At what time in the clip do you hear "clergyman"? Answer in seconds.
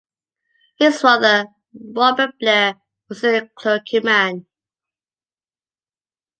3.55-4.47